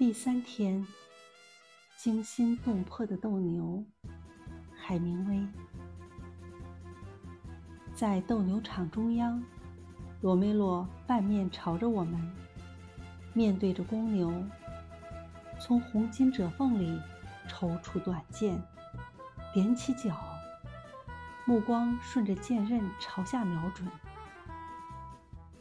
[0.00, 0.86] 第三天，
[1.98, 3.84] 惊心动魄的斗牛，
[4.74, 5.46] 海明威。
[7.92, 9.44] 在斗牛场中央，
[10.22, 12.18] 罗梅洛半面朝着我们，
[13.34, 14.32] 面对着公牛，
[15.60, 16.98] 从红金褶缝里
[17.46, 18.58] 抽出短剑，
[19.54, 20.18] 踮起脚，
[21.44, 23.86] 目光顺着剑刃朝下瞄准。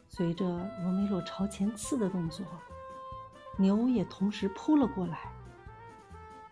[0.08, 0.46] 随着
[0.82, 2.46] 罗梅洛朝前刺的动作，
[3.60, 5.20] 牛也同时扑了过来。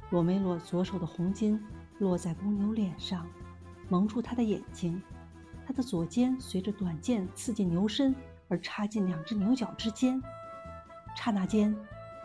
[0.09, 1.57] 罗梅洛左手的红巾
[1.99, 3.25] 落在公牛脸上，
[3.87, 5.01] 蒙住他的眼睛。
[5.65, 8.13] 他的左肩随着短剑刺进牛身
[8.49, 10.21] 而插进两只牛角之间，
[11.15, 11.75] 刹那间，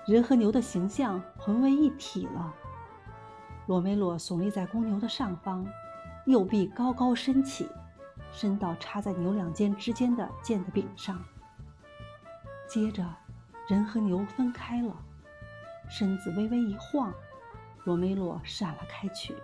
[0.06, 2.52] 人和牛的形象混为一体了。
[3.66, 5.64] 罗梅洛耸立在公牛的上方，
[6.26, 7.68] 右臂高高伸起，
[8.32, 11.20] 伸到插在牛两肩之间的剑的柄上。
[12.68, 13.04] 接着，
[13.72, 14.94] 人和牛分开了，
[15.88, 17.10] 身子微微一晃，
[17.84, 19.34] 罗梅洛闪了开去，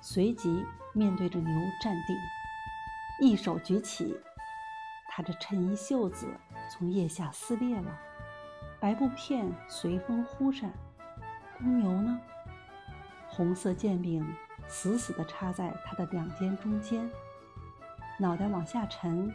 [0.00, 2.16] 随即面对着牛站定。
[3.20, 4.16] 一手举起，
[5.08, 6.28] 他的衬衣袖子
[6.70, 7.90] 从腋下撕裂了，
[8.78, 10.72] 白布片随风忽闪。
[11.58, 12.20] 公牛呢？
[13.28, 14.24] 红色剑柄
[14.68, 17.10] 死死地插在他的两肩中间，
[18.20, 19.34] 脑袋往下沉，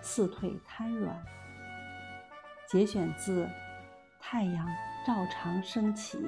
[0.00, 1.20] 四腿瘫软。
[2.68, 3.46] 节选自
[4.20, 4.68] 《太阳
[5.06, 6.18] 照常升起》。